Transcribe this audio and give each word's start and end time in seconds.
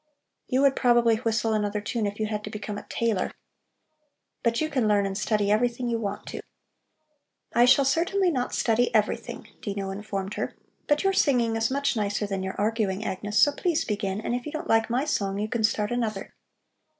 "You 0.47 0.61
would 0.63 0.75
probably 0.75 1.17
whistle 1.17 1.53
another 1.53 1.79
tune 1.79 2.07
if 2.07 2.19
you 2.19 2.25
had 2.25 2.43
to 2.45 2.49
become 2.49 2.75
a 2.79 2.87
tailor. 2.89 3.31
But 4.41 4.59
you 4.59 4.67
can 4.67 4.87
learn 4.87 5.05
and 5.05 5.15
study 5.15 5.51
everything 5.51 5.89
you 5.89 5.99
want 5.99 6.25
to." 6.29 6.41
"I 7.53 7.65
shall 7.65 7.85
certainly 7.85 8.31
not 8.31 8.55
study 8.55 8.91
everything," 8.95 9.49
Dino 9.61 9.91
informed 9.91 10.33
her. 10.33 10.55
"But 10.87 11.03
your 11.03 11.13
singing 11.13 11.55
is 11.55 11.69
much 11.69 11.95
nicer 11.95 12.25
than 12.25 12.41
your 12.41 12.55
arguing, 12.59 13.05
Agnes, 13.05 13.37
so 13.37 13.51
please 13.51 13.85
begin, 13.85 14.19
and 14.19 14.33
if 14.33 14.47
you 14.47 14.51
don't 14.51 14.67
like 14.67 14.89
my 14.89 15.05
song, 15.05 15.37
you 15.37 15.47
can 15.47 15.63
start 15.63 15.91
another." 15.91 16.33